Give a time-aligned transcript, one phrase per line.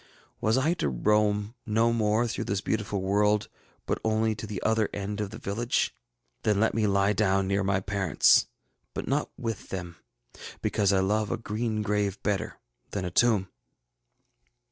[0.39, 3.49] Was I to roam no more through this beautiful world,
[3.85, 5.95] but only to the other end of the village?
[6.41, 8.47] Then let me lie down near my parents,
[8.95, 9.97] but not with them,
[10.59, 12.57] because I love a green grave better
[12.89, 13.49] than a tomb.